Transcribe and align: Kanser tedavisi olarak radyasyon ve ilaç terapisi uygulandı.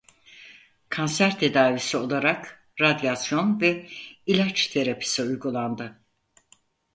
Kanser 0.89 1.39
tedavisi 1.39 1.97
olarak 1.97 2.67
radyasyon 2.79 3.61
ve 3.61 3.89
ilaç 4.25 4.67
terapisi 4.67 5.21
uygulandı. 5.23 6.01